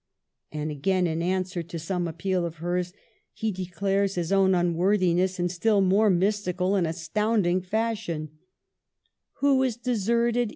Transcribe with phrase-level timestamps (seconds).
[0.51, 2.91] And again, in answer to some appeal of hers
[3.33, 8.31] he declares his own unworthiness in still more mys tic and astounding fashion:
[8.81, 10.49] *' Who is deserted.